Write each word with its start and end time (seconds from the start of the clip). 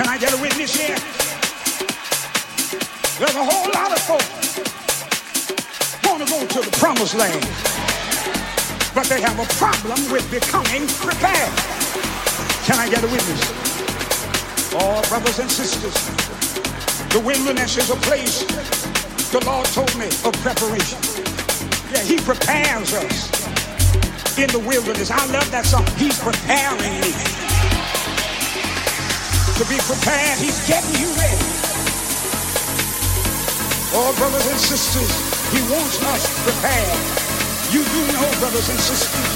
Can 0.00 0.08
I 0.08 0.16
get 0.16 0.32
a 0.32 0.40
witness 0.40 0.74
here? 0.74 0.96
There's 3.18 3.36
a 3.36 3.44
whole 3.44 3.68
lot 3.74 3.92
of 3.92 4.00
folks 4.08 4.56
want 6.08 6.24
to 6.24 6.30
go 6.30 6.40
to 6.46 6.70
the 6.70 6.74
promised 6.78 7.16
land, 7.16 7.44
but 8.94 9.04
they 9.12 9.20
have 9.20 9.38
a 9.38 9.44
problem 9.60 10.00
with 10.10 10.24
becoming 10.30 10.86
prepared. 11.04 11.52
Can 12.64 12.78
I 12.78 12.88
get 12.88 13.04
a 13.04 13.08
witness? 13.08 13.42
Oh, 14.72 15.04
brothers 15.10 15.38
and 15.38 15.50
sisters, 15.50 15.92
the 17.12 17.20
wilderness 17.20 17.76
is 17.76 17.90
a 17.90 17.96
place, 17.96 18.44
the 19.32 19.44
Lord 19.44 19.66
told 19.66 19.94
me, 19.98 20.06
of 20.24 20.32
preparation. 20.40 20.98
Yeah, 21.92 22.04
he 22.04 22.16
prepares 22.16 22.94
us 22.94 23.39
in 24.40 24.48
the 24.56 24.64
wilderness. 24.64 25.12
I 25.12 25.20
love 25.36 25.44
that 25.52 25.68
song. 25.68 25.84
He's 26.00 26.16
preparing 26.16 26.96
me. 27.04 27.12
To 29.60 29.64
be 29.68 29.76
prepared, 29.84 30.40
he's 30.40 30.64
getting 30.64 30.96
you 30.96 31.12
ready. 31.20 31.44
Oh, 33.92 34.16
brothers 34.16 34.48
and 34.48 34.56
sisters, 34.56 35.12
he 35.52 35.60
wants 35.68 36.00
us 36.00 36.24
prepared. 36.40 37.00
You 37.68 37.84
do 37.84 38.00
know, 38.16 38.24
brothers 38.40 38.72
and 38.72 38.80
sisters, 38.80 39.28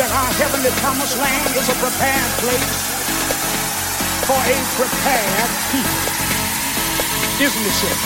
that 0.00 0.08
our 0.08 0.32
heavenly 0.40 0.72
promised 0.80 1.20
land 1.20 1.52
is 1.52 1.68
a 1.68 1.76
prepared 1.76 2.32
place 2.40 2.80
for 4.24 4.40
a 4.40 4.56
prepared 4.80 5.50
people. 5.68 6.00
Isn't 7.44 7.60
it? 7.60 8.00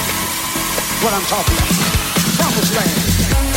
What 1.06 1.14
I'm 1.14 1.26
talking 1.30 1.54
about. 1.54 1.70
Promised 2.42 2.74
land. 2.74 3.51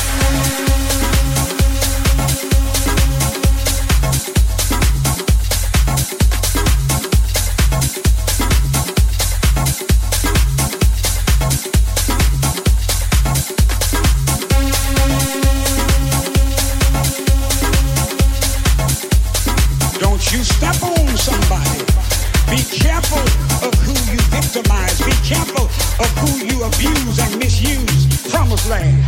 Careful 22.95 23.67
of 23.67 23.73
who 23.83 23.91
you 24.09 24.19
victimize. 24.31 25.01
Be 25.01 25.11
careful 25.27 25.65
of 25.99 26.09
who 26.19 26.45
you 26.45 26.63
abuse 26.63 27.19
and 27.19 27.37
misuse. 27.39 28.31
Promised 28.31 28.69
land. 28.69 29.03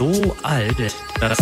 so 0.00 0.34
alt, 0.42 0.96
dass 1.20 1.36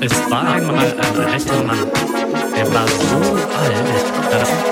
Es 0.00 0.30
war 0.30 0.48
einmal 0.52 0.76
ein 0.76 1.00
alter 1.00 1.64
Mann, 1.64 1.90
der 2.56 2.74
war 2.74 2.86
so 2.86 3.16
alt, 3.56 4.30
dass 4.30 4.65